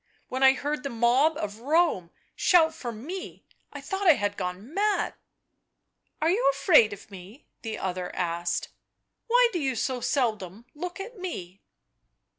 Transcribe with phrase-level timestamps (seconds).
[0.29, 4.73] —when I heard the mob of Rome shout for me— I thought I had gone
[4.73, 5.13] mad!""
[6.23, 8.69] Are you afraid of me?" the other asked."
[9.27, 11.61] Why do you so seldom look at me?"